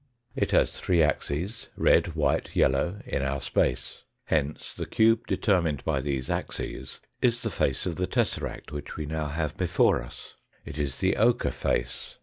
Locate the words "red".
1.77-2.15